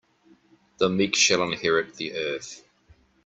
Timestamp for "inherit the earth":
1.43-2.63